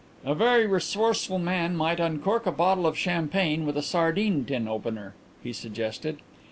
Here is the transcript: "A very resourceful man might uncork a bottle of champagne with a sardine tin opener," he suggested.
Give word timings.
"A 0.25 0.33
very 0.33 0.65
resourceful 0.65 1.37
man 1.37 1.77
might 1.77 1.99
uncork 1.99 2.47
a 2.47 2.51
bottle 2.51 2.87
of 2.87 2.97
champagne 2.97 3.67
with 3.67 3.77
a 3.77 3.83
sardine 3.83 4.45
tin 4.45 4.67
opener," 4.67 5.13
he 5.43 5.53
suggested. 5.53 6.17